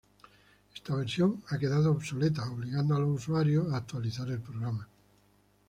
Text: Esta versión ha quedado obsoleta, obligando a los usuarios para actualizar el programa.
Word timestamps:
Esta 0.73 0.95
versión 0.95 1.43
ha 1.49 1.59
quedado 1.59 1.91
obsoleta, 1.91 2.49
obligando 2.49 2.95
a 2.95 2.99
los 2.99 3.19
usuarios 3.21 3.65
para 3.65 3.77
actualizar 3.77 4.27
el 4.31 4.39
programa. 4.41 4.87